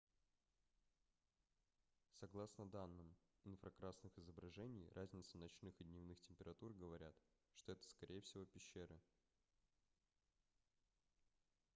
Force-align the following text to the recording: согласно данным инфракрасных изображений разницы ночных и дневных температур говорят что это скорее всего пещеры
согласно 2.19 2.65
данным 2.65 3.15
инфракрасных 3.43 4.17
изображений 4.17 4.89
разницы 4.95 5.37
ночных 5.37 5.79
и 5.79 5.83
дневных 5.83 6.19
температур 6.23 6.73
говорят 6.73 7.13
что 7.53 7.73
это 7.73 7.85
скорее 7.87 8.21
всего 8.21 8.45
пещеры 8.47 8.99